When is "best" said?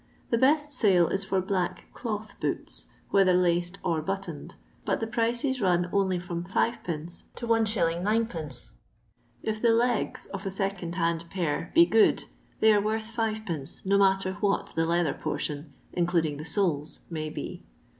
0.39-0.71